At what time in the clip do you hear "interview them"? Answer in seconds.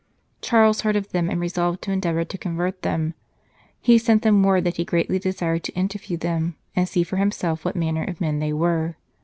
5.73-6.55